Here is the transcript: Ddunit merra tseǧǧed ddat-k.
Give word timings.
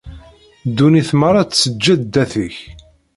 Ddunit 0.67 1.09
merra 1.19 1.43
tseǧǧed 1.45 1.99
ddat-k. 2.05 2.55